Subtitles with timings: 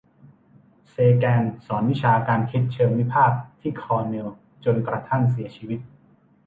[0.89, 4.27] เซแกนสอนวิชาการคิดเชิงวิพากษ์ที่คอร์เนล
[4.65, 5.79] จนกระทั่งเสียชีวิต